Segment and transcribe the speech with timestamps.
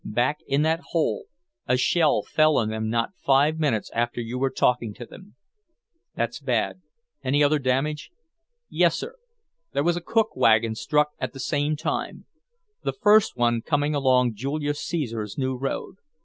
[0.03, 1.25] Back in that hole.
[1.67, 5.35] A shell fell on them not five minutes after you were talking to them."
[6.15, 6.81] "That's bad.
[7.23, 8.09] Any other damage?"
[8.67, 9.13] "Yes, sir.
[9.73, 12.25] There was a cook wagon struck at the same time;
[12.83, 15.97] the first one coming along Julius Caesar's new road.